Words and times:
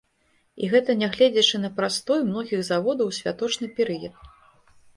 І 0.61 0.69
гэта 0.71 0.95
нягледзячы 1.01 1.61
на 1.65 1.69
прастой 1.81 2.25
многіх 2.31 2.65
заводаў 2.73 3.07
у 3.15 3.17
святочны 3.21 3.73
перыяд. 3.81 4.21